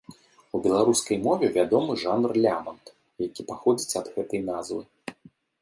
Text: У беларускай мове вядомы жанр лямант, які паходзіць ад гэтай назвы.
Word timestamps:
У 0.59 0.61
беларускай 0.63 1.17
мове 1.27 1.45
вядомы 1.57 1.93
жанр 2.05 2.31
лямант, 2.45 2.85
які 3.27 3.47
паходзіць 3.53 3.95
ад 4.03 4.11
гэтай 4.17 4.41
назвы. 4.53 4.81